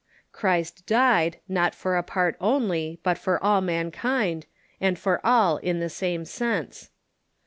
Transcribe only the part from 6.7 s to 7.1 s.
3.